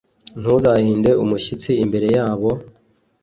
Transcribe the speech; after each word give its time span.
ntuzahinde 0.39 1.11
umushyitsi 1.23 1.71
imbere 1.83 2.07
yabo, 2.15 2.49